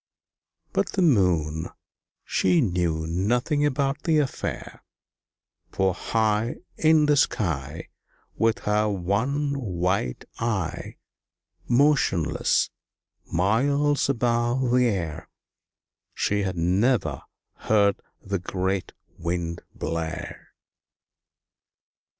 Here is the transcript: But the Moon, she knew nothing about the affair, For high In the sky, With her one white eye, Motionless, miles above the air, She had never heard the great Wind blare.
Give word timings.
But 0.73 0.93
the 0.93 1.03
Moon, 1.03 1.67
she 2.25 2.59
knew 2.59 3.05
nothing 3.05 3.63
about 3.67 4.01
the 4.01 4.17
affair, 4.17 4.83
For 5.71 5.93
high 5.93 6.55
In 6.75 7.05
the 7.05 7.15
sky, 7.15 7.89
With 8.35 8.61
her 8.65 8.89
one 8.89 9.53
white 9.61 10.25
eye, 10.39 10.95
Motionless, 11.69 12.71
miles 13.31 14.09
above 14.09 14.71
the 14.71 14.85
air, 14.87 15.29
She 16.15 16.41
had 16.41 16.57
never 16.57 17.21
heard 17.57 18.01
the 18.23 18.39
great 18.39 18.93
Wind 19.19 19.61
blare. 19.75 20.55